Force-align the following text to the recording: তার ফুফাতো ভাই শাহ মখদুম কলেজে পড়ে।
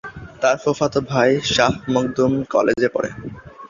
তার 0.41 0.55
ফুফাতো 0.63 0.99
ভাই 1.11 1.31
শাহ 1.53 1.73
মখদুম 1.93 2.33
কলেজে 2.53 2.89
পড়ে। 2.95 3.09